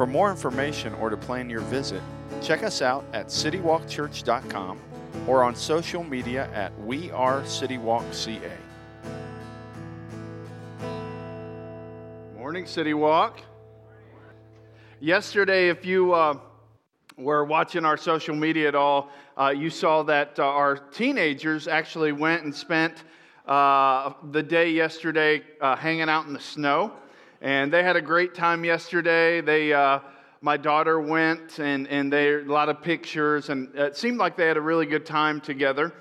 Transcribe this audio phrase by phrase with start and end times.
[0.00, 2.00] For more information or to plan your visit,
[2.40, 4.80] check us out at citywalkchurch.com
[5.26, 8.50] or on social media at We Are CityWalkCA.
[12.34, 13.42] Morning, City Walk.
[15.00, 16.38] Yesterday, if you uh,
[17.18, 22.12] were watching our social media at all, uh, you saw that uh, our teenagers actually
[22.12, 23.04] went and spent
[23.46, 26.90] uh, the day yesterday uh, hanging out in the snow.
[27.40, 29.40] And they had a great time yesterday.
[29.40, 30.00] They, uh,
[30.42, 34.46] my daughter went, and, and they a lot of pictures, and it seemed like they
[34.46, 35.94] had a really good time together.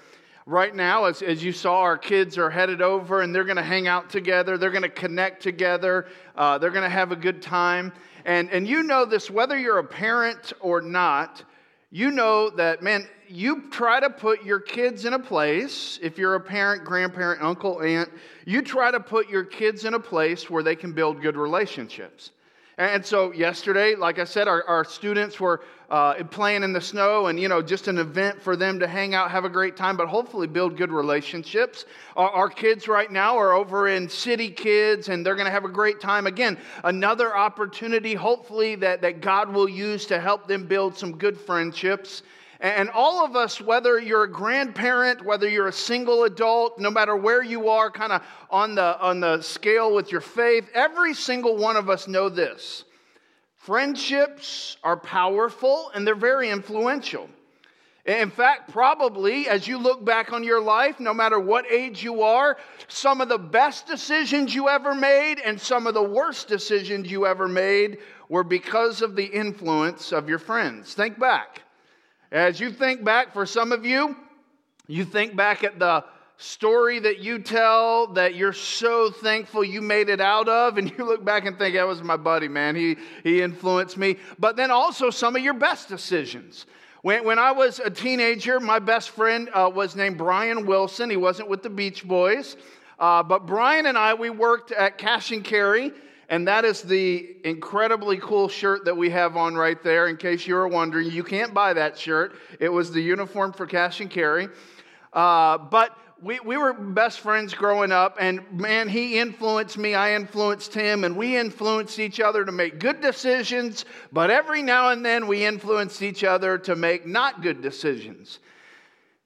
[0.46, 3.64] Right now, as, as you saw, our kids are headed over and they're going to
[3.64, 4.58] hang out together.
[4.58, 6.08] They're going to connect together.
[6.36, 7.94] Uh, they're going to have a good time.
[8.26, 11.44] And, and you know this, whether you're a parent or not,
[11.92, 16.36] you know that, man, you try to put your kids in a place, if you're
[16.36, 18.10] a parent, grandparent, uncle, aunt,
[18.46, 22.32] you try to put your kids in a place where they can build good relationships.
[22.80, 27.28] And so yesterday, like I said, our, our students were uh, playing in the snow
[27.28, 29.98] and, you know, just an event for them to hang out, have a great time,
[29.98, 31.84] but hopefully build good relationships.
[32.16, 35.66] Our, our kids right now are over in City Kids and they're going to have
[35.66, 36.26] a great time.
[36.26, 41.38] Again, another opportunity, hopefully, that, that God will use to help them build some good
[41.38, 42.24] friendships
[42.60, 47.16] and all of us, whether you're a grandparent, whether you're a single adult, no matter
[47.16, 51.56] where you are, kind of on the, on the scale with your faith, every single
[51.56, 52.84] one of us know this.
[53.56, 57.30] Friendships are powerful and they're very influential.
[58.06, 62.24] In fact, probably as you look back on your life, no matter what age you
[62.24, 67.10] are, some of the best decisions you ever made and some of the worst decisions
[67.10, 70.94] you ever made were because of the influence of your friends.
[70.94, 71.62] Think back.
[72.32, 74.16] As you think back, for some of you,
[74.88, 76.06] you think back at the
[76.38, 81.06] story that you tell that you're so thankful you made it out of, and you
[81.06, 82.76] look back and think, that was my buddy, man.
[82.76, 84.18] He, he influenced me.
[84.38, 86.68] But then also some of your best decisions.
[87.02, 91.10] When, when I was a teenager, my best friend uh, was named Brian Wilson.
[91.10, 92.58] He wasn't with the Beach Boys.
[93.00, 95.94] Uh, but Brian and I, we worked at Cash and Carry
[96.30, 100.08] and that is the incredibly cool shirt that we have on right there.
[100.08, 102.36] In case you were wondering, you can't buy that shirt.
[102.60, 104.48] It was the uniform for cash and carry.
[105.12, 110.14] Uh, but we, we were best friends growing up, and man, he influenced me, I
[110.16, 115.04] influenced him, and we influenced each other to make good decisions, but every now and
[115.04, 118.40] then we influenced each other to make not good decisions.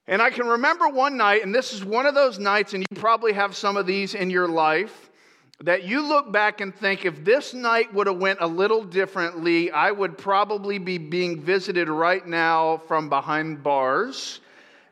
[0.07, 2.97] And I can remember one night, and this is one of those nights, and you
[2.97, 5.02] probably have some of these in your life
[5.63, 9.71] that you look back and think if this night would have went a little differently
[9.71, 14.41] i would probably be being visited right now from behind bars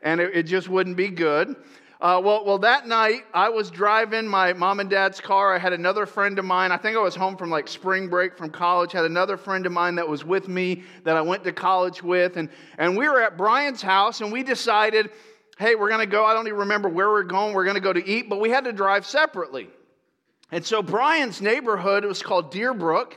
[0.02, 1.56] and it, it just wouldn't be good.
[2.00, 5.54] Uh, well, well that night i was driving my mom and dad's car.
[5.54, 6.72] I had another friend of mine.
[6.72, 8.92] I think i was home from like spring break from college.
[8.92, 12.36] Had another friend of mine that was with me that i went to college with
[12.36, 15.10] and, and we were at brian's house and we decided
[15.58, 16.24] hey we're to go.
[16.24, 17.54] I don't even remember where we're going.
[17.54, 19.68] We're to go to eat but we had to drive separately
[20.52, 23.14] and so Brian's neighborhood was called Deerbrook.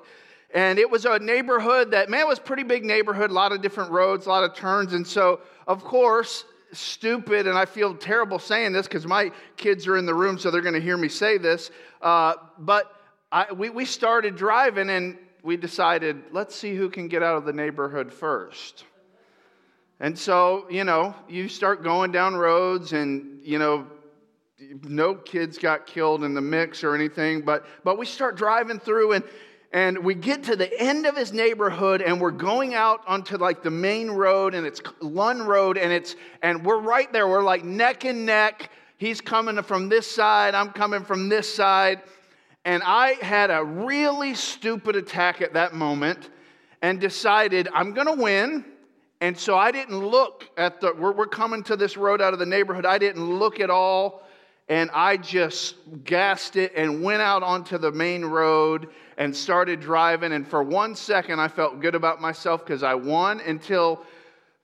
[0.54, 3.92] And it was a neighborhood that, man, was pretty big neighborhood, a lot of different
[3.92, 4.94] roads, a lot of turns.
[4.94, 9.98] And so, of course, stupid, and I feel terrible saying this because my kids are
[9.98, 11.72] in the room, so they're going to hear me say this.
[12.02, 12.90] Uh, but
[13.34, 17.44] I, we, we started driving and we decided, let's see who can get out of
[17.44, 18.86] the neighborhood first.
[20.00, 23.88] And so, you know, you start going down roads and, you know,
[24.84, 29.14] no kids got killed in the mix or anything, but, but we start driving through
[29.14, 29.24] and,
[29.74, 33.64] and we get to the end of his neighborhood and we're going out onto like
[33.64, 37.28] the main road and it's Lund Road and it's and we're right there.
[37.28, 38.70] We're like neck and neck.
[38.98, 42.02] He's coming from this side, I'm coming from this side.
[42.64, 46.30] And I had a really stupid attack at that moment
[46.82, 48.66] and decided I'm going to win.
[49.22, 52.40] And so I didn't look at the, we're, we're coming to this road out of
[52.40, 52.86] the neighborhood.
[52.86, 54.25] I didn't look at all
[54.68, 60.32] and I just gassed it and went out onto the main road and started driving.
[60.34, 64.04] And for one second, I felt good about myself because I won until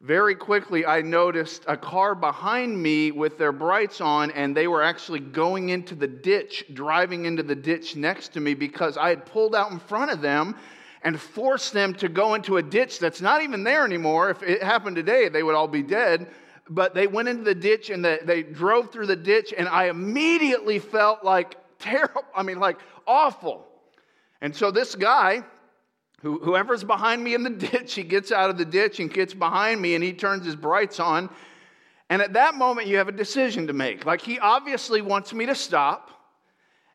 [0.01, 4.81] very quickly I noticed a car behind me with their brights on, and they were
[4.81, 9.27] actually going into the ditch, driving into the ditch next to me because I had
[9.27, 10.56] pulled out in front of them.
[11.04, 14.30] and force them to go into a ditch that's not even there anymore.
[14.30, 16.27] If it happened today, they would all be dead.
[16.69, 19.85] But they went into the ditch and the, they drove through the ditch, and I
[19.85, 23.67] immediately felt like terrible, I mean, like awful.
[24.41, 25.43] And so this guy,
[26.21, 29.33] who, whoever's behind me in the ditch, he gets out of the ditch and gets
[29.33, 31.29] behind me and he turns his brights on.
[32.09, 34.05] And at that moment, you have a decision to make.
[34.05, 36.09] Like, he obviously wants me to stop.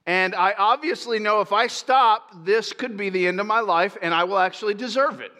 [0.06, 3.96] And I obviously know if I stop, this could be the end of my life
[4.00, 5.32] and I will actually deserve it.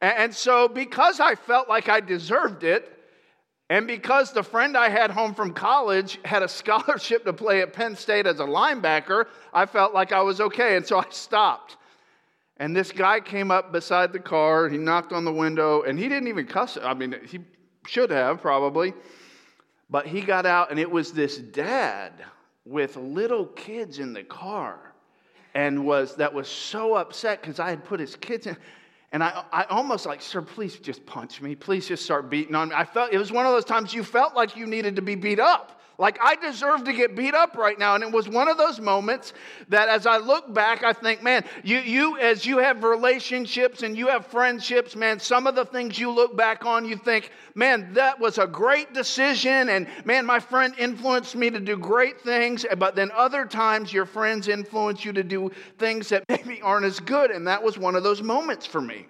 [0.00, 2.95] And so, because I felt like I deserved it,
[3.68, 7.72] and because the friend I had home from college had a scholarship to play at
[7.72, 10.76] Penn State as a linebacker, I felt like I was okay.
[10.76, 11.76] And so I stopped.
[12.58, 16.08] And this guy came up beside the car, he knocked on the window, and he
[16.08, 16.78] didn't even cuss.
[16.82, 17.40] I mean, he
[17.86, 18.94] should have probably.
[19.90, 22.12] But he got out, and it was this dad
[22.64, 24.94] with little kids in the car
[25.54, 28.56] and was that was so upset because I had put his kids in.
[29.12, 31.54] And I, I almost like, sir, please just punch me.
[31.54, 32.74] Please just start beating on me.
[32.74, 35.14] I felt it was one of those times you felt like you needed to be
[35.14, 35.80] beat up.
[35.98, 37.94] Like I deserve to get beat up right now.
[37.94, 39.32] And it was one of those moments
[39.68, 43.96] that as I look back, I think, man, you, you as you have relationships and
[43.96, 47.94] you have friendships, man, some of the things you look back on, you think, man,
[47.94, 49.70] that was a great decision.
[49.70, 52.66] And man, my friend influenced me to do great things.
[52.76, 57.00] But then other times your friends influence you to do things that maybe aren't as
[57.00, 57.30] good.
[57.30, 59.06] And that was one of those moments for me.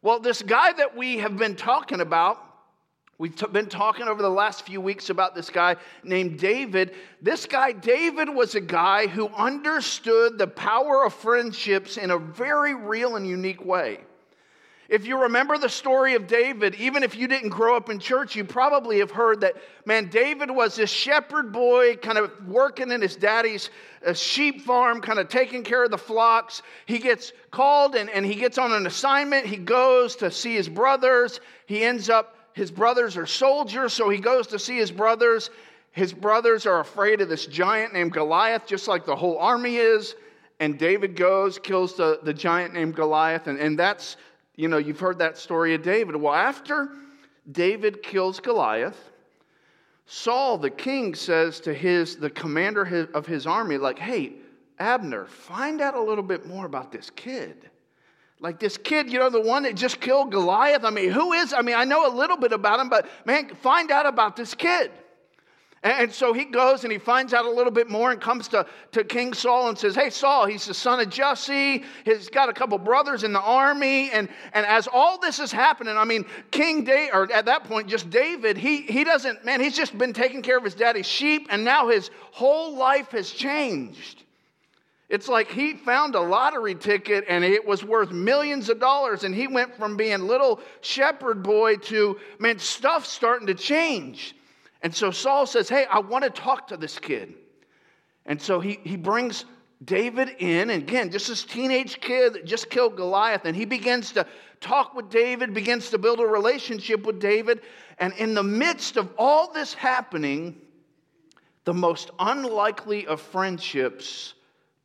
[0.00, 2.53] Well, this guy that we have been talking about,
[3.16, 6.94] We've t- been talking over the last few weeks about this guy named David.
[7.22, 12.74] This guy, David, was a guy who understood the power of friendships in a very
[12.74, 14.00] real and unique way.
[14.88, 18.36] If you remember the story of David, even if you didn't grow up in church,
[18.36, 19.54] you probably have heard that,
[19.86, 23.70] man, David was this shepherd boy kind of working in his daddy's
[24.06, 26.62] uh, sheep farm, kind of taking care of the flocks.
[26.84, 29.46] He gets called and, and he gets on an assignment.
[29.46, 31.40] He goes to see his brothers.
[31.64, 35.50] He ends up his brothers are soldiers, so he goes to see his brothers.
[35.90, 40.14] His brothers are afraid of this giant named Goliath, just like the whole army is.
[40.60, 43.48] And David goes, kills the, the giant named Goliath.
[43.48, 44.16] And, and that's,
[44.54, 46.14] you know, you've heard that story of David.
[46.14, 46.90] Well, after
[47.50, 49.10] David kills Goliath,
[50.06, 54.34] Saul, the king, says to his, the commander of his army, like, hey,
[54.78, 57.68] Abner, find out a little bit more about this kid.
[58.44, 60.84] Like this kid, you know, the one that just killed Goliath.
[60.84, 61.54] I mean, who is?
[61.54, 64.52] I mean, I know a little bit about him, but man, find out about this
[64.52, 64.90] kid.
[65.82, 68.66] And so he goes and he finds out a little bit more and comes to,
[68.92, 71.84] to King Saul and says, Hey, Saul, he's the son of Jesse.
[72.04, 74.10] He's got a couple brothers in the army.
[74.10, 77.88] And, and as all this is happening, I mean, King David, or at that point,
[77.88, 81.46] just David, he, he doesn't, man, he's just been taking care of his daddy's sheep,
[81.48, 84.23] and now his whole life has changed.
[85.08, 89.34] It's like he found a lottery ticket and it was worth millions of dollars, and
[89.34, 94.34] he went from being little shepherd boy to, man, stuff starting to change.
[94.82, 97.34] And so Saul says, Hey, I want to talk to this kid.
[98.26, 99.44] And so he, he brings
[99.84, 104.12] David in, and again, just this teenage kid that just killed Goliath, and he begins
[104.12, 104.26] to
[104.60, 107.60] talk with David, begins to build a relationship with David.
[107.98, 110.56] And in the midst of all this happening,
[111.64, 114.34] the most unlikely of friendships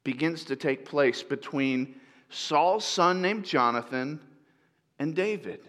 [0.03, 1.95] begins to take place between
[2.29, 4.19] Saul's son named Jonathan
[4.99, 5.61] and David.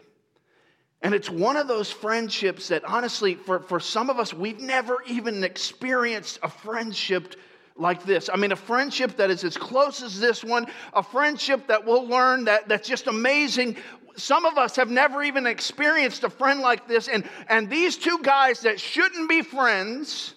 [1.02, 4.98] And it's one of those friendships that, honestly, for, for some of us, we've never
[5.06, 7.36] even experienced a friendship
[7.76, 8.28] like this.
[8.30, 12.06] I mean, a friendship that is as close as this one, a friendship that we'll
[12.06, 13.76] learn that, that's just amazing.
[14.16, 17.08] Some of us have never even experienced a friend like this.
[17.08, 20.34] And, and these two guys that shouldn't be friends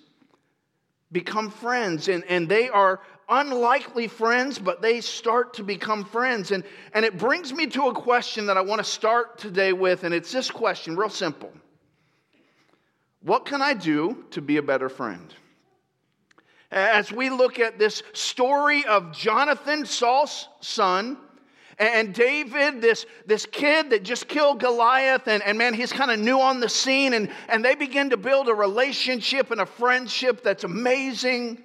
[1.14, 2.10] become friends.
[2.10, 6.52] And, and they are unlikely friends, but they start to become friends.
[6.52, 10.04] And, and it brings me to a question that I want to start today with,
[10.04, 11.54] and it's this question, real simple
[13.22, 15.34] What can I do to be a better friend?
[16.72, 21.18] As we look at this story of Jonathan, Saul's son,
[21.80, 26.20] and David, this, this kid that just killed Goliath, and, and man, he's kind of
[26.20, 30.44] new on the scene, and, and they begin to build a relationship and a friendship
[30.44, 31.64] that's amazing.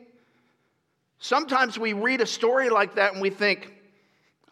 [1.19, 3.73] Sometimes we read a story like that and we think,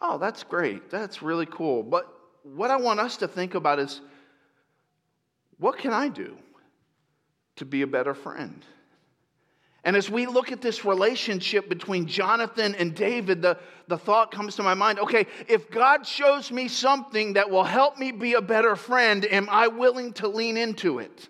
[0.01, 0.89] oh, that's great.
[0.89, 1.81] That's really cool.
[1.81, 4.01] But what I want us to think about is
[5.59, 6.37] what can I do
[7.55, 8.63] to be a better friend?
[9.87, 14.57] And as we look at this relationship between Jonathan and David, the, the thought comes
[14.57, 18.41] to my mind okay, if God shows me something that will help me be a
[18.41, 21.29] better friend, am I willing to lean into it?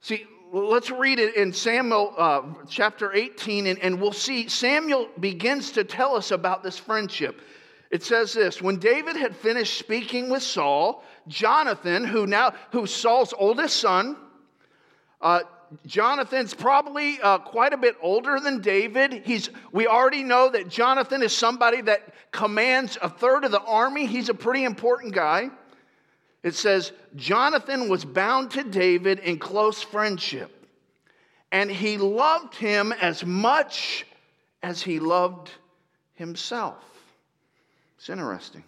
[0.00, 5.72] See, let's read it in Samuel uh, chapter 18, and, and we'll see Samuel begins
[5.72, 7.42] to tell us about this friendship.
[7.90, 13.34] It says this when David had finished speaking with Saul, Jonathan, who now who's Saul's
[13.36, 14.16] oldest son,
[15.20, 15.40] uh,
[15.86, 19.22] Jonathan's probably uh, quite a bit older than David.
[19.24, 24.06] He's, we already know that Jonathan is somebody that commands a third of the army.
[24.06, 25.50] He's a pretty important guy.
[26.42, 30.66] It says, Jonathan was bound to David in close friendship,
[31.52, 34.06] and he loved him as much
[34.62, 35.50] as he loved
[36.14, 36.82] himself.
[37.98, 38.64] It's interesting.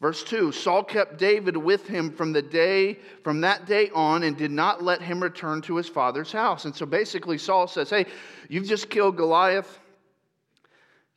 [0.00, 4.36] Verse 2 Saul kept David with him from the day, from that day on, and
[4.36, 6.64] did not let him return to his father's house.
[6.64, 8.06] And so basically, Saul says, Hey,
[8.48, 9.78] you've just killed Goliath.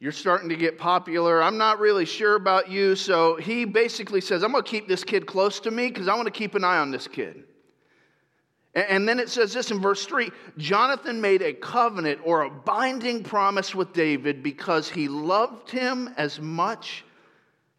[0.01, 1.43] You're starting to get popular.
[1.43, 2.95] I'm not really sure about you.
[2.95, 6.15] So he basically says, I'm going to keep this kid close to me because I
[6.15, 7.43] want to keep an eye on this kid.
[8.75, 13.23] And then it says this in verse 3 Jonathan made a covenant or a binding
[13.23, 17.03] promise with David because he loved him as much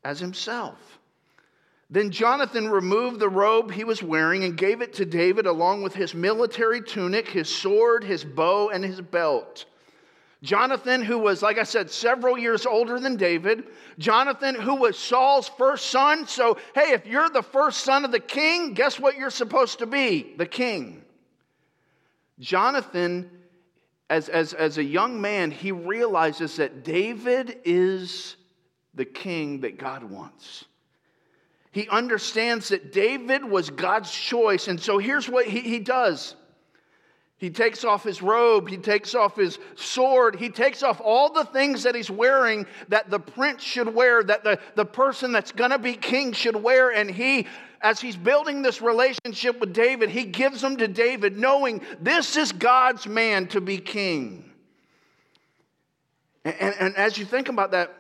[0.04, 0.78] as himself.
[1.90, 5.92] Then Jonathan removed the robe he was wearing and gave it to David along with
[5.92, 9.64] his military tunic, his sword, his bow, and his belt.
[10.42, 13.64] Jonathan, who was, like I said, several years older than David.
[13.98, 16.26] Jonathan, who was Saul's first son.
[16.26, 19.86] So, hey, if you're the first son of the king, guess what you're supposed to
[19.86, 20.34] be?
[20.38, 21.04] The king.
[22.38, 23.30] Jonathan,
[24.08, 28.36] as, as, as a young man, he realizes that David is
[29.00, 30.66] the king that God wants.
[31.72, 34.68] He understands that David was God's choice.
[34.68, 36.34] And so here's what he, he does
[37.38, 41.46] he takes off his robe, he takes off his sword, he takes off all the
[41.46, 45.78] things that he's wearing that the prince should wear, that the, the person that's gonna
[45.78, 46.90] be king should wear.
[46.90, 47.46] And he,
[47.80, 52.52] as he's building this relationship with David, he gives them to David, knowing this is
[52.52, 54.44] God's man to be king.
[56.44, 57.99] And, and, and as you think about that,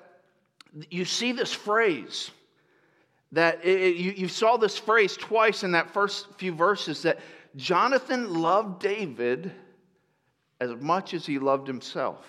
[0.90, 2.30] you see this phrase
[3.32, 7.18] that it, you, you saw this phrase twice in that first few verses that
[7.56, 9.52] Jonathan loved David
[10.60, 12.26] as much as he loved himself.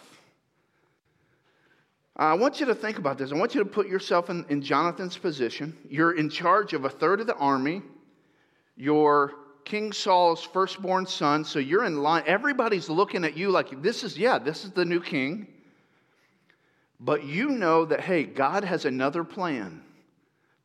[2.19, 3.31] Uh, I want you to think about this.
[3.31, 5.75] I want you to put yourself in, in Jonathan's position.
[5.89, 7.81] You're in charge of a third of the army.
[8.75, 9.33] You're
[9.63, 12.24] King Saul's firstborn son, so you're in line.
[12.25, 15.48] Everybody's looking at you like, this is, yeah, this is the new king.
[17.03, 19.81] But you know that, hey, God has another plan.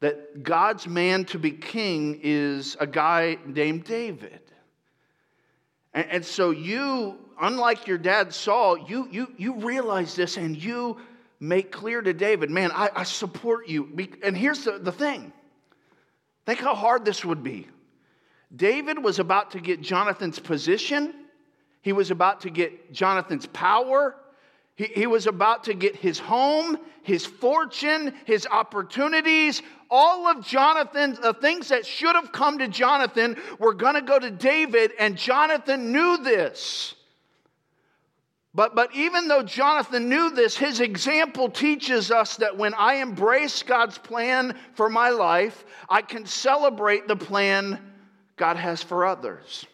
[0.01, 4.41] That God's man to be king is a guy named David.
[5.95, 10.99] And, and so you, unlike your dad Saul, you, you, you realize this and you
[11.41, 13.89] make clear to David, man, I, I support you.
[14.23, 15.33] And here's the, the thing
[16.45, 17.67] think how hard this would be.
[18.55, 21.15] David was about to get Jonathan's position,
[21.81, 24.15] he was about to get Jonathan's power,
[24.77, 31.19] he, he was about to get his home, his fortune, his opportunities, all of Jonathan's
[31.19, 35.17] the things that should have come to Jonathan were going to go to David, and
[35.17, 36.95] Jonathan knew this.
[38.55, 43.63] But, but even though Jonathan knew this, his example teaches us that when I embrace
[43.63, 47.79] God's plan for my life, I can celebrate the plan
[48.37, 49.67] God has for others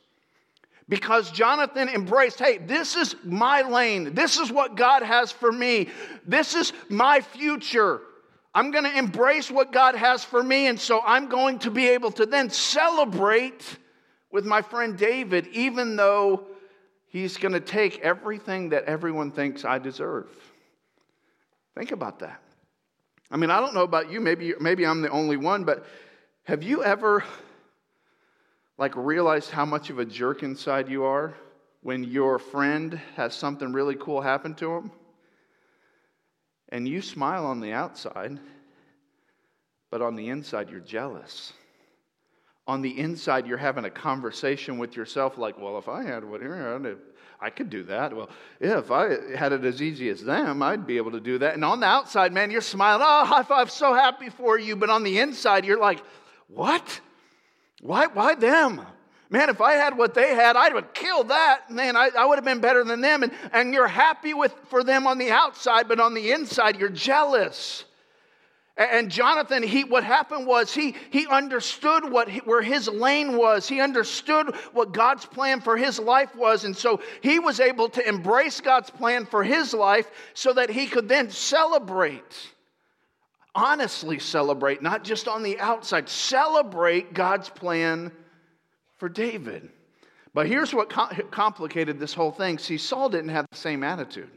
[0.93, 4.13] because Jonathan embraced hey, this is my lane.
[4.13, 5.89] This is what God has for me.
[6.27, 8.03] This is my future.
[8.55, 10.67] I'm going to embrace what God has for me.
[10.67, 13.79] And so I'm going to be able to then celebrate
[14.31, 16.45] with my friend David, even though
[17.09, 20.29] he's going to take everything that everyone thinks I deserve.
[21.75, 22.43] Think about that.
[23.31, 25.87] I mean, I don't know about you, maybe, maybe I'm the only one, but
[26.45, 27.25] have you ever
[28.79, 31.35] like realized how much of a jerk inside you are
[31.83, 34.91] when your friend has something really cool happen to him?
[36.71, 38.41] And you smile on the outside,
[39.91, 41.53] but on the inside, you're jealous.
[42.67, 46.41] On the inside, you're having a conversation with yourself like, well, if I had what
[47.41, 48.17] I could do that.
[48.17, 51.55] Well, if I had it as easy as them, I'd be able to do that.
[51.55, 54.77] And on the outside, man, you're smiling, oh, high five, so happy for you.
[54.77, 56.03] But on the inside, you're like,
[56.47, 57.01] what?
[57.83, 58.81] Why, why them?
[59.29, 61.71] Man, if I had what they had, I would kill that.
[61.71, 63.25] Man, I, I would have been better than them.
[63.25, 66.89] And, and you're happy with, for them on the outside, but on the inside, you're
[66.89, 67.85] jealous.
[68.77, 73.69] And Jonathan, he, what happened was he, he understood what, where his lane was.
[73.69, 76.65] He understood what God's plan for his life was.
[76.65, 80.87] And so he was able to embrace God's plan for his life so that he
[80.87, 82.53] could then celebrate
[83.55, 88.13] honestly celebrate, not just on the outside, celebrate God's plan
[88.99, 89.69] for David.
[90.35, 92.59] But here's what complicated this whole thing.
[92.59, 94.31] See, Saul didn't have the same attitude.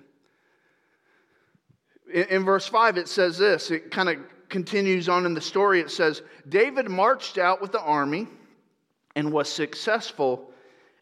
[2.13, 3.71] In, verse 5, it says this.
[3.71, 4.17] It kind of
[4.49, 5.79] continues on in the story.
[5.79, 8.27] It says, David marched out with the army
[9.15, 10.51] and was successful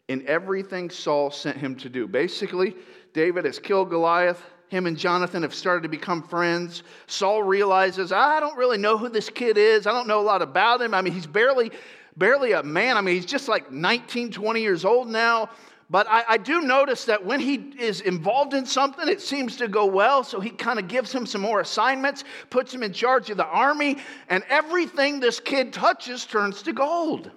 [0.08, 2.06] in everything Saul sent him to do.
[2.06, 2.76] Basically,
[3.12, 4.42] David has killed Goliath.
[4.68, 6.82] Him and Jonathan have started to become friends.
[7.06, 9.86] Saul realizes, ah, I don't really know who this kid is.
[9.86, 10.94] I don't know a lot about him.
[10.94, 11.70] I mean, he's barely,
[12.16, 12.96] barely a man.
[12.96, 15.50] I mean, he's just like 19, 20 years old now.
[15.90, 19.68] But I, I, do notice that when he is involved in something, it seems to
[19.68, 20.24] go well.
[20.24, 23.44] So he kind of gives him some more assignments, puts him in charge of the
[23.44, 23.98] army,
[24.30, 27.30] and everything this kid touches turns to gold.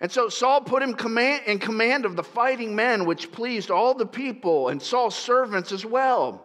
[0.00, 3.94] And so Saul put him command, in command of the fighting men, which pleased all
[3.94, 6.44] the people and Saul's servants as well.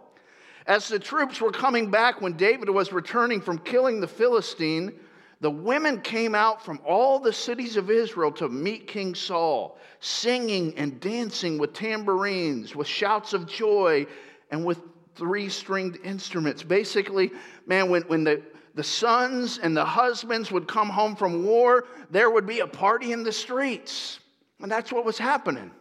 [0.68, 4.94] As the troops were coming back when David was returning from killing the Philistine,
[5.42, 10.78] the women came out from all the cities of Israel to meet King Saul, singing
[10.78, 14.06] and dancing with tambourines, with shouts of joy,
[14.52, 14.80] and with
[15.16, 16.62] three stringed instruments.
[16.62, 17.32] Basically,
[17.66, 18.44] man, when, when the
[18.76, 23.12] the sons and the husbands would come home from war, there would be a party
[23.12, 24.20] in the streets.
[24.62, 25.72] And that's what was happening.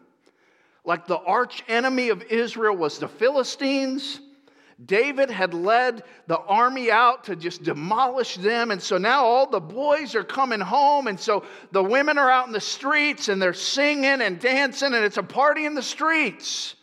[0.84, 4.20] Like the arch enemy of Israel was the Philistines.
[4.86, 8.70] David had led the army out to just demolish them.
[8.70, 11.06] And so now all the boys are coming home.
[11.06, 15.04] And so the women are out in the streets and they're singing and dancing, and
[15.04, 16.76] it's a party in the streets.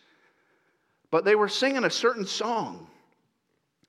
[1.09, 2.87] But they were singing a certain song.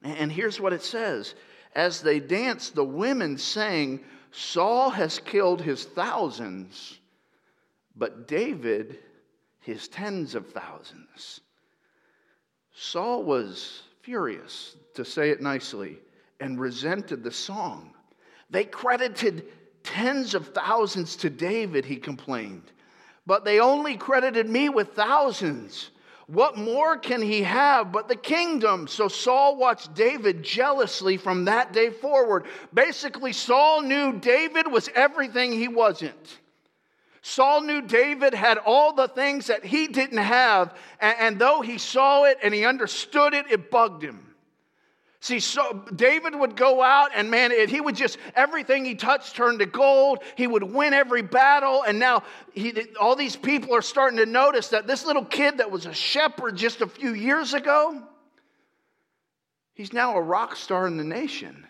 [0.03, 1.35] And here's what it says
[1.75, 6.99] as they danced, the women sang, Saul has killed his thousands,
[7.97, 8.99] but David
[9.61, 11.43] his tens of thousands.
[12.75, 15.99] Saul was furious, to say it nicely,
[16.41, 17.93] and resented the song.
[18.49, 19.45] They credited
[19.83, 22.73] tens of thousands to David, he complained,
[23.27, 25.91] but they only credited me with thousands.
[26.29, 28.87] What more can he have but the kingdom?
[28.87, 32.45] So Saul watched David jealously from that day forward.
[32.73, 36.39] Basically, Saul knew David was everything he wasn't.
[37.23, 41.79] Saul knew David had all the things that he didn't have, and, and though he
[41.79, 44.28] saw it and he understood it, it bugged him.
[45.21, 49.59] See, so David would go out and man, he would just, everything he touched turned
[49.59, 50.21] to gold.
[50.37, 51.83] He would win every battle.
[51.83, 52.23] And now
[52.55, 55.93] he, all these people are starting to notice that this little kid that was a
[55.93, 58.01] shepherd just a few years ago,
[59.75, 61.67] he's now a rock star in the nation.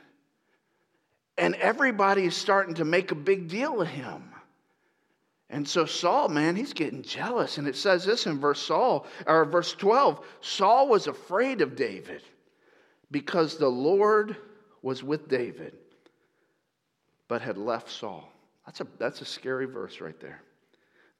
[1.38, 4.24] And everybody is starting to make a big deal of him.
[5.48, 7.56] And so Saul, man, he's getting jealous.
[7.56, 12.20] And it says this in verse Saul, or verse 12, Saul was afraid of David
[13.10, 14.36] because the Lord
[14.82, 15.74] was with David,
[17.26, 18.30] but had left Saul.
[18.66, 20.42] That's a, that's a scary verse right there.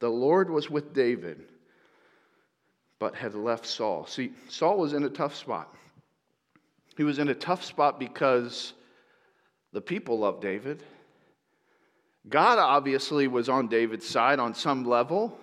[0.01, 1.45] The Lord was with David,
[2.99, 4.07] but had left Saul.
[4.07, 5.75] See, Saul was in a tough spot.
[6.97, 8.75] He was in a tough spot because
[9.73, 10.83] the people loved David.
[12.29, 15.39] God obviously was on David's side on some level,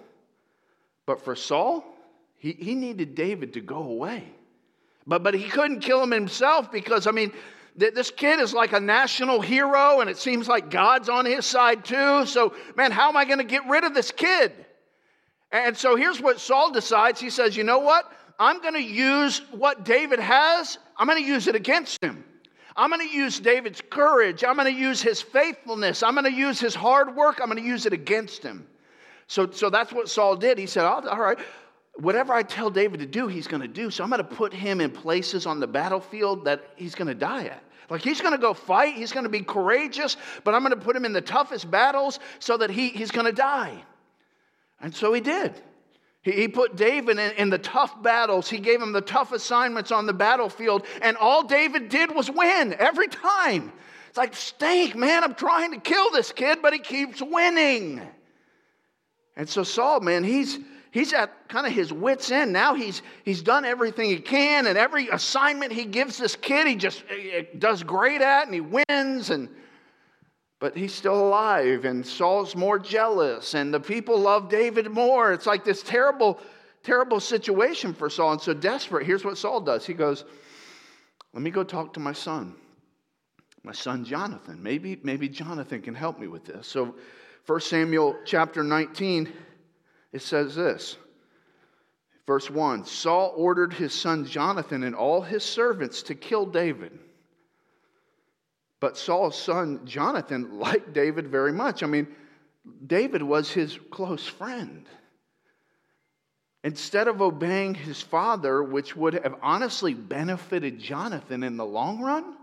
[1.06, 1.84] but for Saul,
[2.38, 4.32] he, he needed David to go away.
[5.08, 7.32] But, but he couldn't kill him himself because, I mean,
[7.80, 11.46] th- this kid is like a national hero and it seems like God's on his
[11.46, 12.26] side too.
[12.26, 14.52] So, man, how am I going to get rid of this kid?
[15.52, 17.20] And so here's what Saul decides.
[17.20, 18.12] He says, you know what?
[18.40, 22.24] I'm going to use what David has, I'm going to use it against him.
[22.78, 24.44] I'm going to use David's courage.
[24.44, 26.04] I'm going to use his faithfulness.
[26.04, 27.40] I'm going to use his hard work.
[27.42, 28.68] I'm going to use it against him.
[29.28, 30.58] So, so that's what Saul did.
[30.58, 31.38] He said, All right,
[31.98, 33.90] whatever I tell David to do, he's going to do.
[33.90, 37.16] So I'm going to put him in places on the battlefield that he's going to
[37.16, 37.64] die at.
[37.90, 40.84] Like he's going to go fight, he's going to be courageous, but I'm going to
[40.84, 43.84] put him in the toughest battles so that he, he's going to die.
[44.82, 45.54] And so he did.
[46.24, 49.92] He, he put David in, in the tough battles, he gave him the tough assignments
[49.92, 53.72] on the battlefield, and all David did was win every time.
[54.10, 58.02] It's like, stink, man, I'm trying to kill this kid, but he keeps winning.
[59.36, 60.58] And so Saul, man, he's
[60.96, 62.54] he's at kind of his wits' end.
[62.54, 66.76] Now he's, he's done everything he can, and every assignment he gives this kid, he
[66.78, 69.30] just eh, eh, does great at, and he wins.
[69.30, 69.50] And,
[70.62, 75.34] but he's still alive, and Saul's more jealous, and the people love David more.
[75.34, 76.40] It's like this terrible,
[76.82, 78.32] terrible situation for Saul.
[78.32, 80.24] And so desperate, here's what Saul does he goes,
[81.34, 82.56] Let me go talk to my son.
[83.64, 84.64] My son Jonathan.
[84.64, 86.68] Maybe, maybe Jonathan can help me with this.
[86.68, 86.96] So
[87.48, 89.34] 1 Samuel chapter 19
[90.16, 90.96] it says this.
[92.26, 96.98] Verse 1 Saul ordered his son Jonathan and all his servants to kill David.
[98.80, 101.84] But Saul's son Jonathan liked David very much.
[101.84, 102.08] I mean,
[102.88, 104.88] David was his close friend.
[106.64, 112.38] instead of obeying his father, which would have honestly benefited Jonathan in the long run,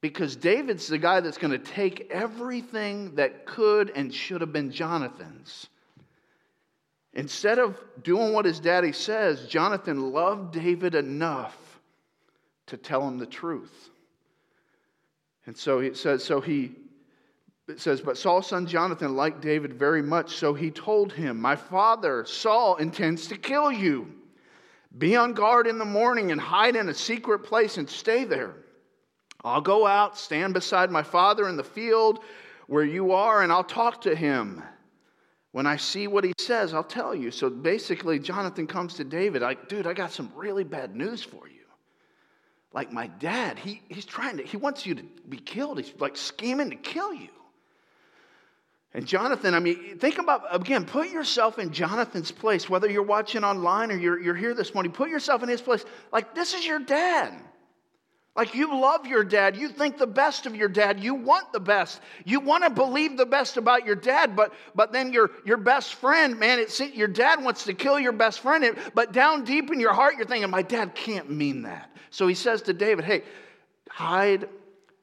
[0.00, 4.72] because David's the guy that's going to take everything that could and should have been
[4.72, 5.68] Jonathan's.
[7.18, 11.80] Instead of doing what his daddy says, Jonathan loved David enough
[12.66, 13.90] to tell him the truth.
[15.44, 16.76] And so it says, so he
[17.66, 21.56] it says, But Saul's son Jonathan liked David very much, so he told him, My
[21.56, 24.14] father, Saul, intends to kill you.
[24.96, 28.54] Be on guard in the morning and hide in a secret place and stay there.
[29.42, 32.20] I'll go out, stand beside my father in the field
[32.68, 34.62] where you are, and I'll talk to him.
[35.52, 37.30] When I see what he says, I'll tell you.
[37.30, 41.48] So basically, Jonathan comes to David, like, dude, I got some really bad news for
[41.48, 41.54] you.
[42.72, 45.78] Like my dad, he, he's trying to, he wants you to be killed.
[45.78, 47.30] He's like scheming to kill you.
[48.94, 53.44] And Jonathan, I mean, think about, again, put yourself in Jonathan's place, whether you're watching
[53.44, 55.84] online or you're, you're here this morning, put yourself in his place.
[56.12, 57.34] Like, this is your dad.
[58.38, 59.56] Like, you love your dad.
[59.56, 61.00] You think the best of your dad.
[61.00, 62.00] You want the best.
[62.24, 65.94] You want to believe the best about your dad, but, but then your, your best
[65.94, 68.76] friend, man, it's, your dad wants to kill your best friend.
[68.94, 71.90] But down deep in your heart, you're thinking, my dad can't mean that.
[72.10, 73.24] So he says to David, hey,
[73.90, 74.48] hide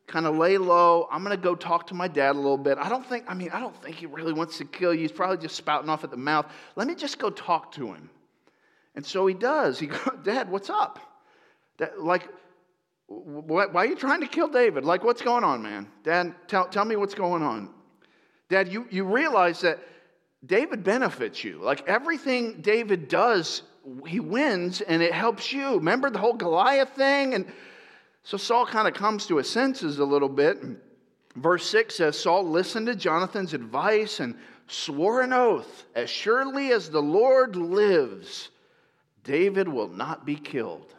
[0.08, 1.10] kind of lay low.
[1.12, 2.78] I'm going to go talk to my dad a little bit.
[2.78, 5.02] I don't think, I mean, I don't think he really wants to kill you.
[5.02, 6.45] He's probably just spouting off at the mouth.
[6.78, 8.10] Let me just go talk to him.
[8.95, 9.78] And so he does.
[9.78, 11.00] He goes, Dad, what's up?
[11.78, 12.30] Dad, like,
[13.08, 14.84] why, are you trying to kill David?
[14.84, 15.88] Like, what's going on, man?
[16.04, 17.70] Dad, tell, tell me what's going on.
[18.50, 19.80] Dad, you, you realize that
[20.46, 21.60] David benefits you.
[21.62, 23.63] Like, everything David does,
[24.08, 25.76] he wins and it helps you.
[25.76, 27.36] Remember the whole Goliath thing?
[27.36, 27.52] And
[28.24, 30.63] so Saul kind of comes to his senses a little bit.
[31.36, 34.36] Verse 6 says Saul listened to Jonathan's advice and
[34.68, 38.50] swore an oath As surely as the Lord lives,
[39.24, 40.94] David will not be killed.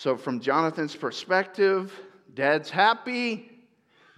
[0.00, 1.94] So, from Jonathan's perspective,
[2.32, 3.50] dad's happy,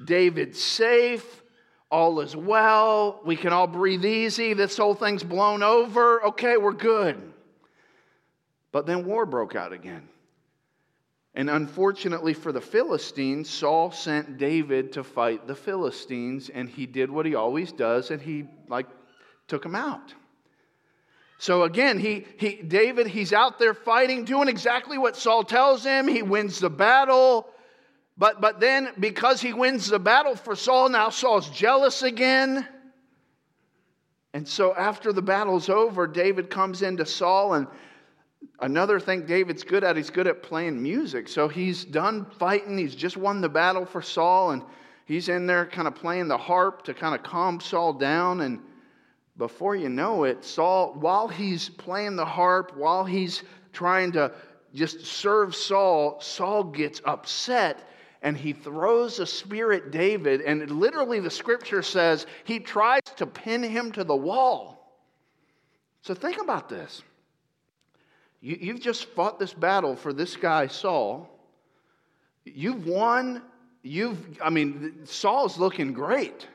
[0.05, 1.43] David's safe,
[1.91, 6.73] all is well, we can all breathe easy, this whole thing's blown over, okay, we're
[6.73, 7.21] good.
[8.71, 10.09] But then war broke out again.
[11.35, 17.11] And unfortunately for the Philistines, Saul sent David to fight the Philistines, and he did
[17.11, 18.87] what he always does, and he like
[19.49, 20.15] took him out.
[21.43, 26.07] So again, he, he David, he's out there fighting, doing exactly what Saul tells him.
[26.07, 27.49] He wins the battle.
[28.17, 32.65] But, but then, because he wins the battle for Saul, now Saul's jealous again.
[34.33, 37.67] And so, after the battle's over, David comes into Saul and
[38.61, 41.27] Another thing David's good at, he's good at playing music.
[41.27, 44.63] So he's done fighting, he's just won the battle for Saul, and
[45.07, 48.43] he's in there kind of playing the harp to kind of calm Saul down.
[48.43, 48.61] And
[49.37, 53.43] before you know it, Saul, while he's playing the harp, while he's
[53.73, 54.33] trying to
[54.75, 57.89] just serve Saul, Saul gets upset
[58.23, 60.43] and he throws a spear at David.
[60.43, 65.01] And literally, the scripture says he tries to pin him to the wall.
[66.03, 67.03] So think about this.
[68.41, 71.29] You, you've just fought this battle for this guy, Saul.
[72.45, 73.43] You've won.
[73.83, 76.47] You've, I mean, Saul's looking great.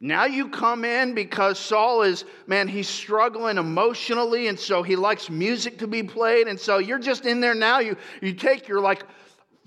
[0.00, 5.28] Now you come in because Saul is, man, he's struggling emotionally, and so he likes
[5.28, 6.46] music to be played.
[6.46, 7.80] And so you're just in there now.
[7.80, 9.02] You, you take your like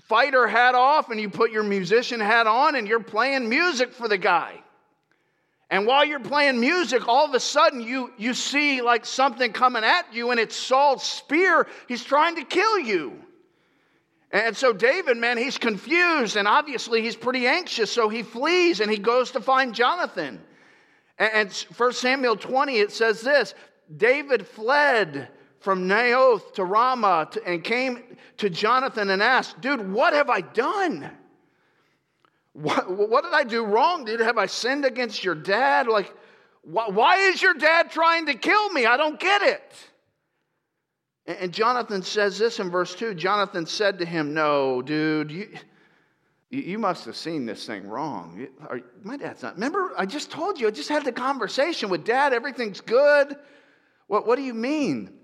[0.08, 4.08] fighter hat off and you put your musician hat on, and you're playing music for
[4.08, 4.54] the guy.
[5.68, 9.84] And while you're playing music, all of a sudden you, you see like something coming
[9.84, 11.66] at you, and it's Saul's spear.
[11.88, 13.18] He's trying to kill you.
[14.32, 18.90] And so David, man, he's confused, and obviously he's pretty anxious, so he flees and
[18.90, 20.40] he goes to find Jonathan.
[21.18, 23.54] And 1 Samuel 20, it says this
[23.94, 25.28] David fled
[25.60, 31.10] from Naioth to Ramah and came to Jonathan and asked, Dude, what have I done?
[32.54, 34.04] What, what did I do wrong?
[34.04, 35.86] Did have I sinned against your dad?
[35.88, 36.12] Like,
[36.62, 38.86] why is your dad trying to kill me?
[38.86, 39.91] I don't get it.
[41.26, 45.48] And, Jonathan says this in verse 2 Jonathan said to him, No, dude, you,
[46.50, 48.48] you must have seen this thing wrong.
[49.02, 49.54] My dad's not.
[49.54, 52.32] Remember, I just told you, I just had the conversation with dad.
[52.32, 53.36] Everything's good.
[54.08, 55.14] What, what do you mean?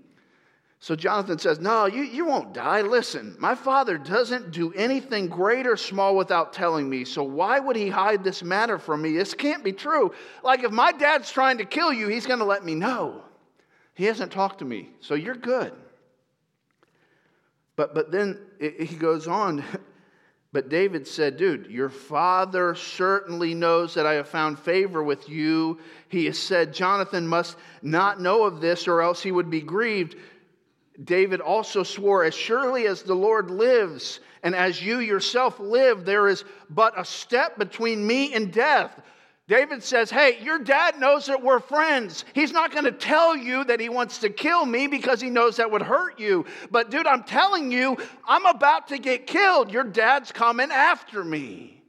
[0.79, 2.81] So Jonathan says, No, you, you won't die.
[2.81, 7.03] Listen, my father doesn't do anything great or small without telling me.
[7.03, 9.17] So why would he hide this matter from me?
[9.17, 10.13] This can't be true.
[10.41, 13.23] Like if my dad's trying to kill you, he's going to let me know.
[13.93, 14.89] He hasn't talked to me.
[15.01, 15.73] So you're good.
[17.79, 19.63] But, but then he goes on.
[20.51, 25.77] But David said, Dude, your father certainly knows that I have found favor with you.
[26.07, 30.15] He has said, Jonathan must not know of this, or else he would be grieved.
[31.03, 36.27] David also swore, As surely as the Lord lives, and as you yourself live, there
[36.27, 38.99] is but a step between me and death.
[39.49, 42.23] David says, Hey, your dad knows that we're friends.
[42.33, 45.57] He's not going to tell you that he wants to kill me because he knows
[45.57, 46.45] that would hurt you.
[46.69, 49.71] But, dude, I'm telling you, I'm about to get killed.
[49.71, 51.81] Your dad's coming after me.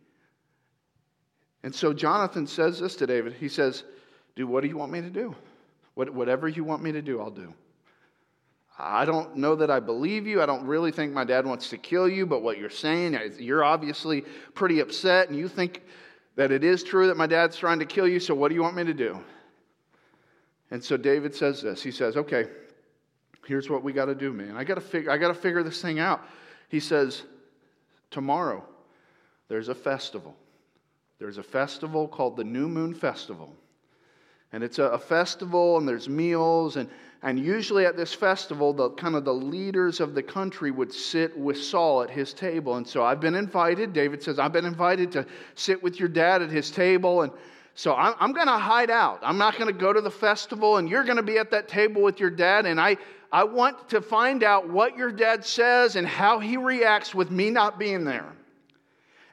[1.62, 3.34] And so Jonathan says this to David.
[3.34, 3.84] He says,
[4.34, 5.36] Dude, what do you want me to do?
[5.94, 7.52] What, whatever you want me to do, I'll do.
[8.78, 10.40] I don't know that I believe you.
[10.40, 13.62] I don't really think my dad wants to kill you, but what you're saying, you're
[13.62, 14.22] obviously
[14.54, 15.82] pretty upset, and you think
[16.36, 18.62] that it is true that my dad's trying to kill you, so what do you
[18.62, 19.18] want me to do?
[20.70, 21.82] And so David says this.
[21.82, 22.46] He says, Okay,
[23.46, 24.56] here's what we got to do, man.
[24.56, 26.24] I got to figure I got to figure this thing out.
[26.68, 27.22] He says,
[28.10, 28.64] Tomorrow
[29.48, 30.36] there's a festival.
[31.18, 33.54] There's a festival called the New Moon Festival.
[34.52, 36.88] And it's a, a festival and there's meals and
[37.22, 41.36] and usually at this festival, the kind of the leaders of the country would sit
[41.36, 42.76] with Saul at his table.
[42.76, 43.92] And so I've been invited.
[43.92, 47.22] David says, I've been invited to sit with your dad at his table.
[47.22, 47.32] And
[47.74, 49.18] so I'm, I'm going to hide out.
[49.22, 51.68] I'm not going to go to the festival, and you're going to be at that
[51.68, 52.64] table with your dad.
[52.64, 52.96] And I,
[53.30, 57.50] I want to find out what your dad says and how he reacts with me
[57.50, 58.32] not being there.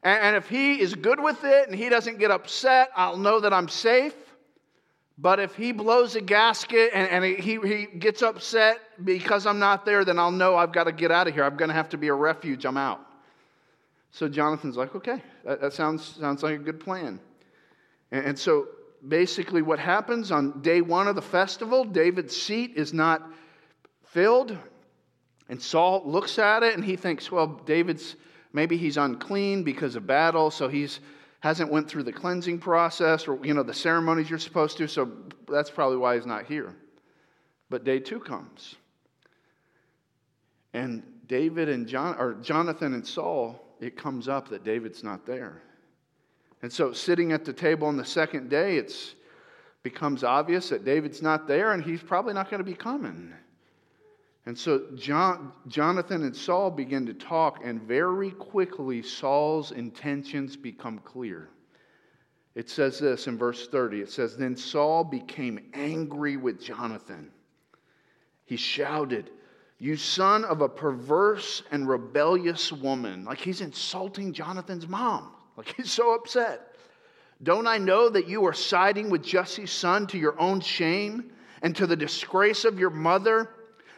[0.03, 3.39] And, and if he is good with it and he doesn't get upset, I'll know
[3.39, 4.13] that I'm safe.
[5.17, 9.83] But if he blows a gasket and, and he, he gets upset because I'm not
[9.83, 11.43] there, then I'll know I've got to get out of here.
[11.43, 12.65] I'm going to have to be a refuge.
[12.65, 13.01] I'm out.
[14.11, 17.19] So Jonathan's like, okay, that, that sounds, sounds like a good plan.
[18.11, 18.67] And, and so
[19.07, 23.27] basically, what happens on day one of the festival, David's seat is not
[24.05, 24.55] filled.
[25.49, 28.15] And Saul looks at it and he thinks, well, David's
[28.53, 30.99] maybe he's unclean because of battle, so he's
[31.39, 35.11] hasn't went through the cleansing process or you know the ceremonies you're supposed to so
[35.47, 36.75] that's probably why he's not here.
[37.69, 38.75] But day two comes.
[40.73, 45.61] And david and john or jonathan and saul it comes up that david's not there.
[46.63, 49.15] And so sitting at the table on the second day it's
[49.83, 53.33] becomes obvious that david's not there and he's probably not going to be coming
[54.47, 60.99] and so John, Jonathan and Saul begin to talk, and very quickly Saul's intentions become
[60.99, 61.49] clear.
[62.55, 67.29] It says this in verse 30 it says, Then Saul became angry with Jonathan.
[68.45, 69.31] He shouted,
[69.79, 73.25] You son of a perverse and rebellious woman.
[73.25, 75.29] Like he's insulting Jonathan's mom.
[75.57, 76.73] Like he's so upset.
[77.43, 81.31] Don't I know that you are siding with Jesse's son to your own shame
[81.61, 83.49] and to the disgrace of your mother?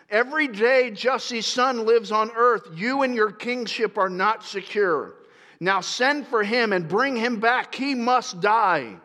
[0.09, 5.13] Every day Jesse's son lives on earth, you and your kingship are not secure.
[5.59, 7.75] Now send for him and bring him back.
[7.75, 8.95] He must die.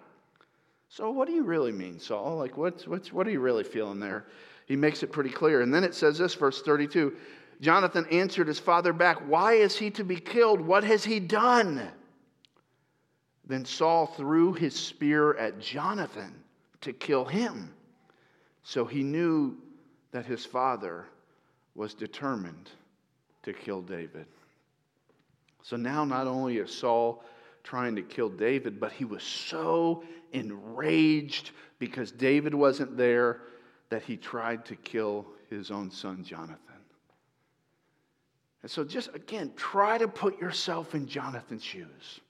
[0.88, 2.36] So, what do you really mean, Saul?
[2.36, 4.26] Like, what's, what's, what are you really feeling there?
[4.66, 5.60] He makes it pretty clear.
[5.60, 7.14] And then it says this, verse 32
[7.60, 10.60] Jonathan answered his father back, Why is he to be killed?
[10.60, 11.82] What has he done?
[13.46, 16.34] Then Saul threw his spear at Jonathan
[16.80, 17.74] to kill him.
[18.62, 19.56] So he knew
[20.14, 21.04] that his father
[21.74, 22.70] was determined
[23.42, 24.26] to kill David.
[25.62, 27.24] So now, not only is Saul
[27.64, 31.50] trying to kill David, but he was so enraged
[31.80, 33.40] because David wasn't there
[33.88, 36.58] that he tried to kill his own son, Jonathan.
[38.62, 42.20] And so, just again, try to put yourself in Jonathan's shoes.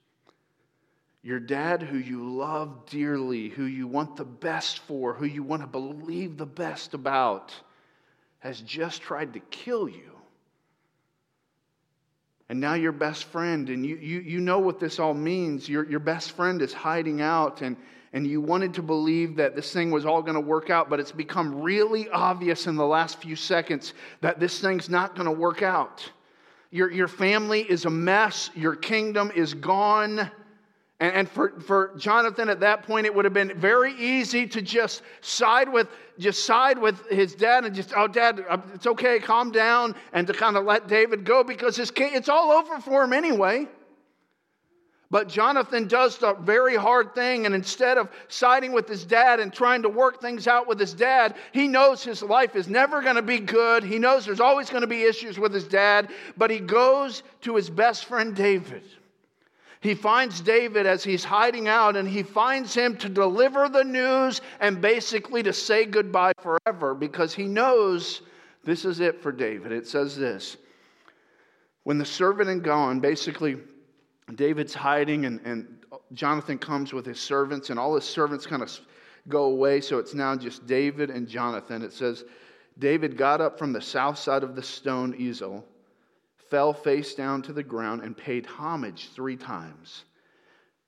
[1.21, 5.61] Your dad, who you love dearly, who you want the best for, who you want
[5.61, 7.53] to believe the best about
[8.45, 10.11] has just tried to kill you.
[12.47, 15.67] And now your best friend, and you, you, you know what this all means.
[15.67, 17.75] Your, your best friend is hiding out, and,
[18.13, 20.99] and you wanted to believe that this thing was all going to work out, but
[20.99, 25.31] it's become really obvious in the last few seconds that this thing's not going to
[25.31, 26.07] work out.
[26.69, 30.29] Your, your family is a mess, your kingdom is gone.
[30.99, 34.61] And, and for, for Jonathan at that point, it would have been very easy to
[34.61, 39.19] just side with just side with his dad and just, oh, dad, uh, it's okay,
[39.19, 42.79] calm down, and to kind of let David go because his king, it's all over
[42.79, 43.67] for him anyway.
[45.11, 49.53] But Jonathan does the very hard thing, and instead of siding with his dad and
[49.53, 53.15] trying to work things out with his dad, he knows his life is never going
[53.15, 53.83] to be good.
[53.83, 57.55] He knows there's always going to be issues with his dad, but he goes to
[57.55, 58.83] his best friend David.
[59.85, 64.41] He finds David as he's hiding out and he finds him to deliver the news
[64.59, 68.23] and basically to say goodbye forever because he knows
[68.63, 69.71] this is it for David.
[69.71, 70.57] It says this
[71.83, 73.57] When the servant had gone, basically,
[74.33, 78.75] David's hiding, and, and Jonathan comes with his servants, and all his servants kind of
[79.27, 79.81] go away.
[79.81, 81.83] So it's now just David and Jonathan.
[81.83, 82.23] It says,
[82.79, 85.61] David got up from the south side of the stone Ezel,
[86.49, 90.05] fell face down to the ground, and paid homage three times.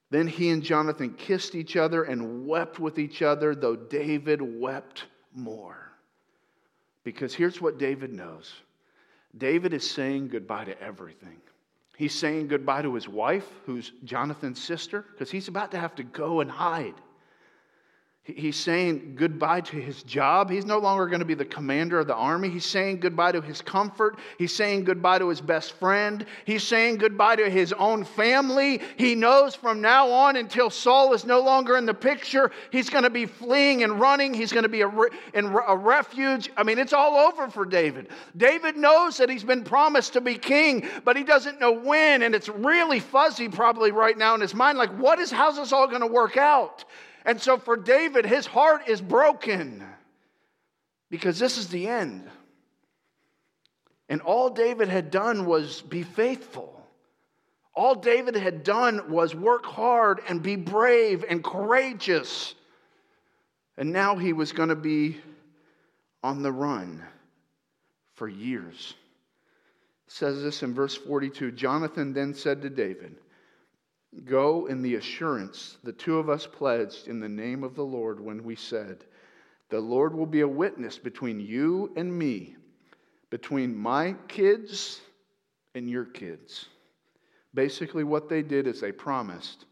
[0.10, 5.06] Then he and Jonathan kissed each other and wept with each other, though David wept
[5.34, 5.92] more.
[7.04, 8.54] Because here's what David knows
[9.38, 11.42] David is saying goodbye to everything.
[11.98, 16.04] He's saying goodbye to his wife, who's Jonathan's sister, because he's about to have to
[16.04, 16.94] go and hide.
[18.36, 20.50] He's saying goodbye to his job.
[20.50, 22.50] He's no longer going to be the commander of the army.
[22.50, 24.20] He's saying goodbye to his comfort.
[24.38, 26.26] He's saying goodbye to his best friend.
[26.44, 28.82] He's saying goodbye to his own family.
[28.98, 33.06] He knows from now on until Saul is no longer in the picture, he's going
[33.06, 34.34] to be fleeing and running.
[34.34, 34.92] He's going to be a,
[35.34, 36.52] in a refuge.
[36.58, 38.10] I mean, it's all over for David.
[38.36, 42.24] David knows that he's been promised to be king, but he doesn't know when.
[42.24, 45.72] And it's really fuzzy probably right now in his mind like, what is, how's this
[45.72, 46.84] all going to work out?
[47.28, 49.84] And so for David, his heart is broken
[51.10, 52.30] because this is the end.
[54.08, 56.74] And all David had done was be faithful.
[57.76, 62.56] All David had done was work hard and be brave and courageous.
[63.76, 65.18] And now he was going to be
[66.24, 67.04] on the run
[68.16, 68.94] for years.
[70.08, 73.18] It says this in verse 42 Jonathan then said to David,
[74.26, 78.20] Go in the assurance the two of us pledged in the name of the Lord
[78.20, 79.06] when we said,
[79.70, 82.56] The Lord will be a witness between you and me,
[83.30, 85.02] between my kids
[85.76, 86.68] and your kids.
[87.54, 89.66] Basically, what they did is they promised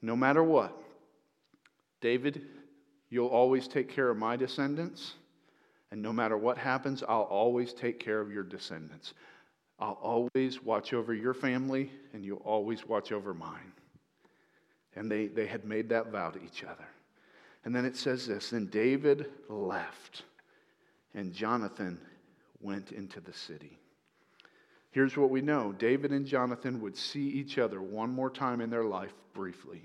[0.00, 0.76] no matter what,
[2.00, 2.42] David,
[3.10, 5.14] you'll always take care of my descendants,
[5.90, 9.14] and no matter what happens, I'll always take care of your descendants.
[9.80, 13.72] I'll always watch over your family, and you'll always watch over mine.
[14.96, 16.88] And they, they had made that vow to each other.
[17.64, 20.24] And then it says this Then David left,
[21.14, 22.00] and Jonathan
[22.60, 23.78] went into the city.
[24.90, 28.70] Here's what we know David and Jonathan would see each other one more time in
[28.70, 29.82] their life briefly.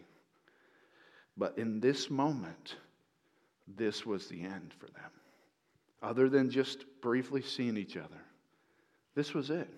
[1.38, 2.78] But in this moment,
[3.68, 5.12] this was the end for them.
[6.02, 8.22] Other than just briefly seeing each other,
[9.16, 9.70] this was it.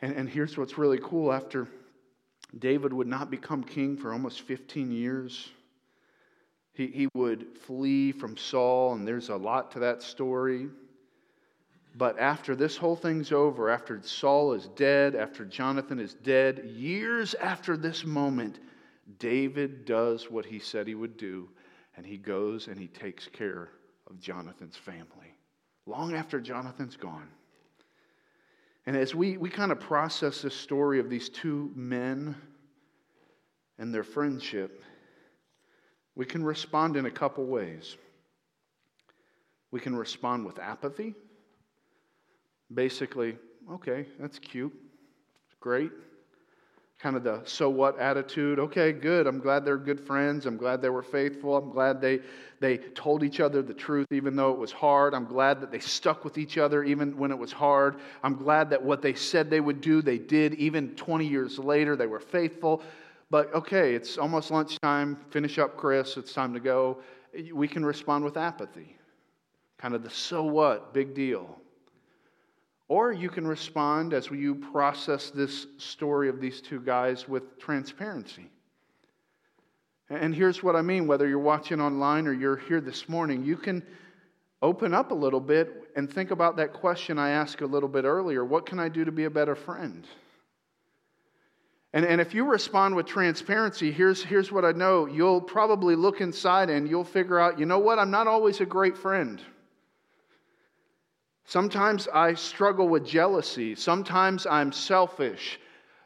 [0.00, 1.68] And, and here's what's really cool after
[2.58, 5.50] David would not become king for almost 15 years.
[6.72, 10.68] He, he would flee from Saul, and there's a lot to that story.
[11.96, 17.34] But after this whole thing's over, after Saul is dead, after Jonathan is dead, years
[17.34, 18.60] after this moment,
[19.18, 21.48] David does what he said he would do,
[21.96, 23.70] and he goes and he takes care
[24.08, 25.34] of Jonathan's family.
[25.86, 27.28] Long after Jonathan's gone.
[28.86, 32.34] And as we, we kind of process this story of these two men
[33.78, 34.82] and their friendship,
[36.14, 37.96] we can respond in a couple ways.
[39.70, 41.14] We can respond with apathy.
[42.72, 43.36] Basically,
[43.70, 44.74] okay, that's cute,
[45.60, 45.92] great
[46.98, 48.58] kind of the so what attitude.
[48.58, 49.26] Okay, good.
[49.26, 50.46] I'm glad they're good friends.
[50.46, 51.56] I'm glad they were faithful.
[51.56, 52.20] I'm glad they,
[52.58, 55.14] they told each other the truth even though it was hard.
[55.14, 57.96] I'm glad that they stuck with each other even when it was hard.
[58.24, 60.54] I'm glad that what they said they would do, they did.
[60.54, 62.82] Even 20 years later, they were faithful.
[63.30, 65.18] But okay, it's almost lunchtime.
[65.30, 66.16] Finish up, Chris.
[66.16, 66.98] It's time to go.
[67.52, 68.96] We can respond with apathy.
[69.78, 71.60] Kind of the so what, big deal.
[72.88, 78.50] Or you can respond as you process this story of these two guys with transparency.
[80.10, 83.56] And here's what I mean whether you're watching online or you're here this morning, you
[83.56, 83.84] can
[84.62, 88.04] open up a little bit and think about that question I asked a little bit
[88.04, 90.06] earlier what can I do to be a better friend?
[91.92, 95.06] And, and if you respond with transparency, here's, here's what I know.
[95.06, 98.66] You'll probably look inside and you'll figure out, you know what, I'm not always a
[98.66, 99.40] great friend.
[101.48, 103.74] Sometimes I struggle with jealousy.
[103.74, 105.58] Sometimes I'm selfish.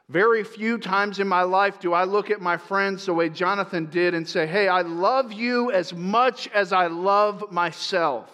[0.08, 3.86] Very few times in my life do I look at my friends the way Jonathan
[3.86, 8.30] did and say, Hey, I love you as much as I love myself.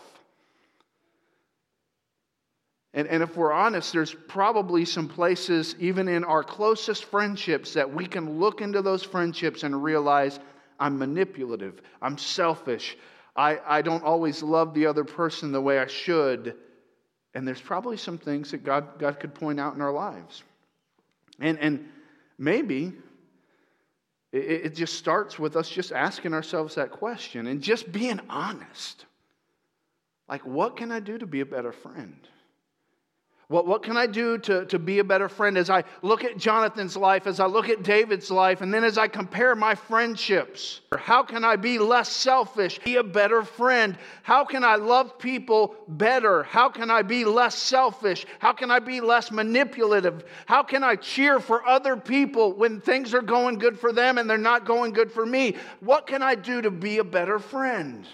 [2.92, 7.90] And, and if we're honest, there's probably some places, even in our closest friendships, that
[7.90, 10.40] we can look into those friendships and realize
[10.78, 12.98] I'm manipulative, I'm selfish,
[13.34, 16.54] I, I don't always love the other person the way I should.
[17.38, 20.42] And there's probably some things that God, God could point out in our lives.
[21.38, 21.88] And, and
[22.36, 22.94] maybe
[24.32, 29.06] it, it just starts with us just asking ourselves that question and just being honest.
[30.28, 32.16] Like, what can I do to be a better friend?
[33.48, 36.36] What, what can I do to, to be a better friend as I look at
[36.36, 40.82] Jonathan's life, as I look at David's life, and then as I compare my friendships?
[40.94, 43.96] How can I be less selfish, be a better friend?
[44.22, 46.42] How can I love people better?
[46.42, 48.26] How can I be less selfish?
[48.38, 50.24] How can I be less manipulative?
[50.44, 54.28] How can I cheer for other people when things are going good for them and
[54.28, 55.56] they're not going good for me?
[55.80, 58.06] What can I do to be a better friend?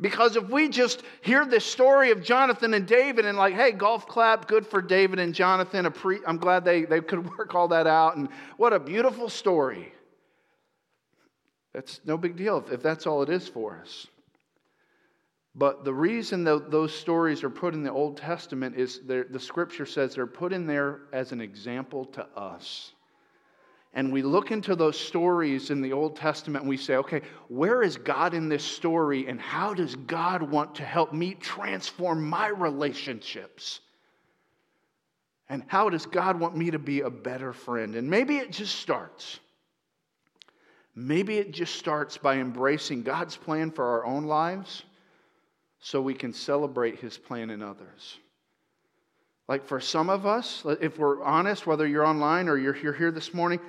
[0.00, 4.06] Because if we just hear this story of Jonathan and David and, like, hey, golf
[4.06, 5.90] clap, good for David and Jonathan,
[6.26, 9.92] I'm glad they, they could work all that out, and what a beautiful story.
[11.72, 14.06] That's no big deal if, if that's all it is for us.
[15.54, 19.86] But the reason that those stories are put in the Old Testament is the scripture
[19.86, 22.92] says they're put in there as an example to us
[23.96, 27.82] and we look into those stories in the Old Testament and we say, okay, where
[27.82, 32.48] is God in this story and how does God want to help me transform my
[32.48, 33.80] relationships?
[35.48, 37.94] And how does God want me to be a better friend?
[37.94, 39.40] And maybe it just starts.
[40.94, 44.82] Maybe it just starts by embracing God's plan for our own lives
[45.80, 48.18] so we can celebrate his plan in others.
[49.48, 53.32] Like for some of us, if we're honest, whether you're online or you're, here this
[53.32, 53.60] morning,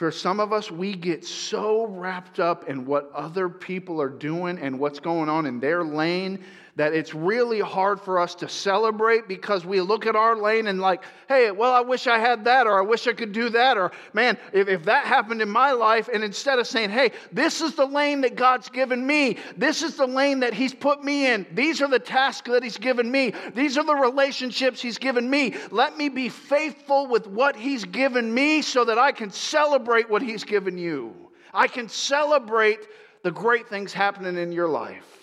[0.00, 4.56] for some of us, we get so wrapped up in what other people are doing
[4.58, 6.42] and what's going on in their lane
[6.76, 10.80] that it's really hard for us to celebrate because we look at our lane and,
[10.80, 13.76] like, hey, well, I wish I had that, or I wish I could do that,
[13.76, 17.60] or man, if, if that happened in my life, and instead of saying, hey, this
[17.60, 21.26] is the lane that God's given me, this is the lane that He's put me
[21.32, 25.28] in, these are the tasks that He's given me, these are the relationships He's given
[25.28, 30.08] me, let me be faithful with what He's given me so that I can celebrate
[30.08, 31.14] what He's given you.
[31.52, 32.80] I can celebrate
[33.22, 35.19] the great things happening in your life.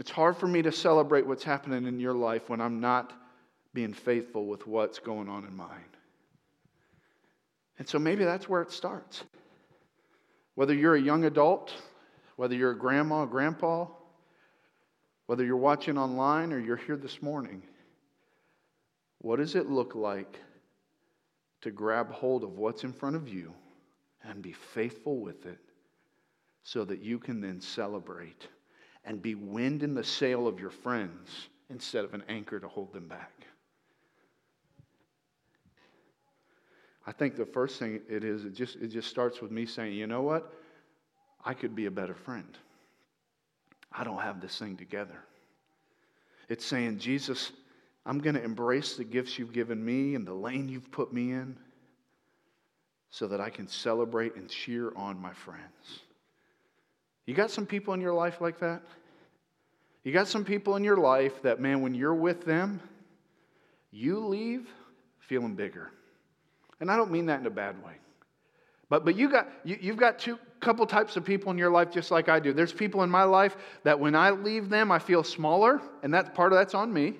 [0.00, 3.12] It's hard for me to celebrate what's happening in your life when I'm not
[3.74, 5.84] being faithful with what's going on in mine.
[7.78, 9.24] And so maybe that's where it starts.
[10.54, 11.74] Whether you're a young adult,
[12.36, 13.88] whether you're a grandma, grandpa,
[15.26, 17.62] whether you're watching online or you're here this morning,
[19.18, 20.38] what does it look like
[21.60, 23.52] to grab hold of what's in front of you
[24.22, 25.60] and be faithful with it
[26.62, 28.48] so that you can then celebrate?
[29.04, 32.92] And be wind in the sail of your friends instead of an anchor to hold
[32.92, 33.32] them back.
[37.06, 39.94] I think the first thing it is, it just, it just starts with me saying,
[39.94, 40.52] you know what?
[41.44, 42.56] I could be a better friend.
[43.90, 45.18] I don't have this thing together.
[46.48, 47.52] It's saying, Jesus,
[48.04, 51.32] I'm going to embrace the gifts you've given me and the lane you've put me
[51.32, 51.56] in
[53.10, 56.00] so that I can celebrate and cheer on my friends.
[57.30, 58.82] You got some people in your life like that?
[60.02, 62.80] You got some people in your life that, man, when you're with them,
[63.92, 64.68] you leave
[65.20, 65.92] feeling bigger.
[66.80, 67.92] And I don't mean that in a bad way.
[68.88, 71.92] But, but you got, you, you've got two couple types of people in your life
[71.92, 72.52] just like I do.
[72.52, 76.34] There's people in my life that when I leave them, I feel smaller, and that
[76.34, 77.14] part of that's on me.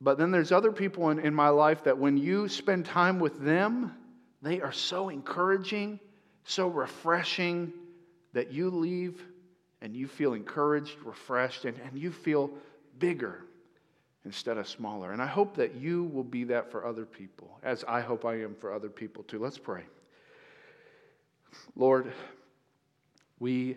[0.00, 3.38] But then there's other people in, in my life that when you spend time with
[3.44, 3.92] them,
[4.40, 6.00] they are so encouraging,
[6.44, 7.74] so refreshing,
[8.32, 9.22] that you leave
[9.80, 12.50] and you feel encouraged, refreshed, and, and you feel
[12.98, 13.44] bigger
[14.24, 15.12] instead of smaller.
[15.12, 18.40] And I hope that you will be that for other people, as I hope I
[18.42, 19.38] am for other people too.
[19.38, 19.82] Let's pray.
[21.76, 22.12] Lord,
[23.40, 23.76] we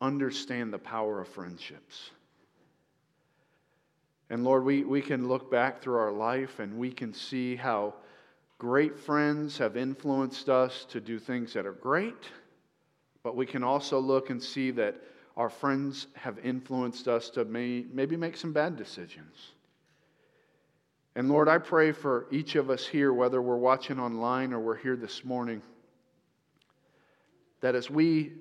[0.00, 2.10] understand the power of friendships.
[4.30, 7.94] And Lord, we, we can look back through our life and we can see how
[8.58, 12.30] great friends have influenced us to do things that are great
[13.24, 14.94] but we can also look and see that
[15.36, 19.52] our friends have influenced us to may, maybe make some bad decisions.
[21.16, 24.76] And Lord, I pray for each of us here, whether we're watching online or we're
[24.76, 25.62] here this morning,
[27.62, 28.32] that as we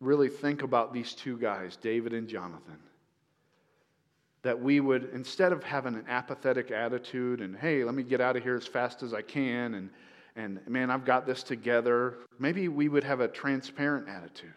[0.00, 2.78] really think about these two guys, David and Jonathan,
[4.42, 8.36] that we would, instead of having an apathetic attitude and, hey, let me get out
[8.36, 9.90] of here as fast as I can and
[10.36, 12.18] and man, I've got this together.
[12.38, 14.52] Maybe we would have a transparent attitude.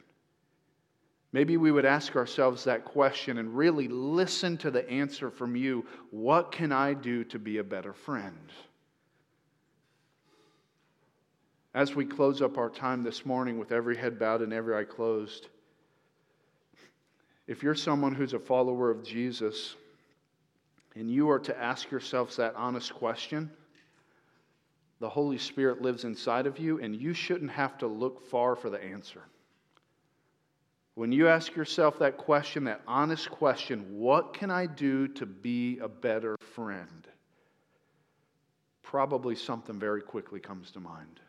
[1.31, 5.85] Maybe we would ask ourselves that question and really listen to the answer from you
[6.11, 8.51] What can I do to be a better friend?
[11.73, 14.83] As we close up our time this morning with every head bowed and every eye
[14.83, 15.47] closed,
[17.47, 19.75] if you're someone who's a follower of Jesus
[20.95, 23.51] and you are to ask yourselves that honest question,
[24.99, 28.69] the Holy Spirit lives inside of you, and you shouldn't have to look far for
[28.69, 29.23] the answer.
[30.95, 35.79] when you ask yourself that question, that honest question, what can I do to be
[35.79, 37.07] a better friend?
[38.83, 41.21] Probably something very quickly comes to mind.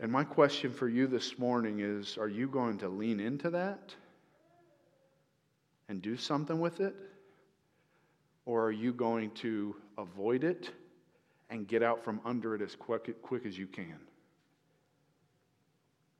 [0.00, 3.94] And my question for you this morning is are you going to lean into that
[5.88, 6.94] and do something with it?
[8.48, 10.70] Or are you going to avoid it
[11.50, 13.98] and get out from under it as quick, quick as you can?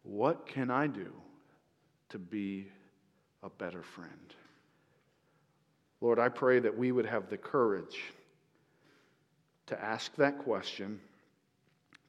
[0.03, 1.11] What can I do
[2.11, 2.67] to be
[3.43, 4.35] a better friend?
[6.03, 7.99] Lord, I pray that we would have the courage
[9.69, 11.01] to ask that question,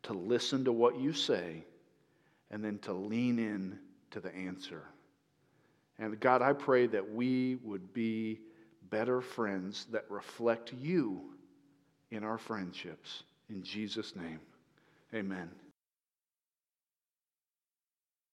[0.04, 1.64] to listen to what you say,
[2.52, 3.80] and then to lean in
[4.12, 4.84] to the answer.
[5.98, 8.42] And God, I pray that we would be
[8.90, 11.22] better friends that reflect you
[12.12, 13.24] in our friendships.
[13.50, 14.40] In Jesus' name,
[15.14, 15.50] amen.